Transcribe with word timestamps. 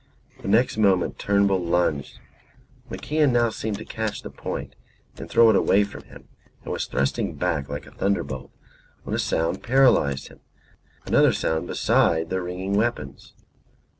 The 0.41 0.47
next 0.47 0.77
moment 0.77 1.19
Turnbull 1.19 1.63
lunged; 1.63 2.17
MacIan 2.89 3.53
seemed 3.53 3.77
to 3.77 3.85
catch 3.85 4.23
the 4.23 4.31
point 4.31 4.75
and 5.17 5.29
throw 5.29 5.51
it 5.51 5.55
away 5.55 5.83
from 5.83 6.05
him, 6.05 6.27
and 6.63 6.73
was 6.73 6.87
thrusting 6.87 7.35
back 7.35 7.69
like 7.69 7.85
a 7.85 7.91
thunderbolt, 7.91 8.49
when 9.03 9.15
a 9.15 9.19
sound 9.19 9.61
paralysed 9.61 10.29
him; 10.29 10.39
another 11.05 11.33
sound 11.33 11.67
beside 11.67 12.31
their 12.31 12.41
ringing 12.41 12.73
weapons. 12.73 13.35